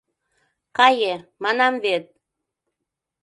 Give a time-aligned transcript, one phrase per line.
[0.77, 1.13] —Кае,
[1.43, 2.05] манам вет!